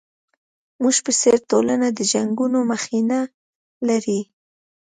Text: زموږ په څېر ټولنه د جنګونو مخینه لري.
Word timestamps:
زموږ 0.77 0.97
په 1.05 1.11
څېر 1.19 1.37
ټولنه 1.49 1.87
د 1.97 1.99
جنګونو 2.13 2.59
مخینه 2.71 3.19
لري. 3.87 4.21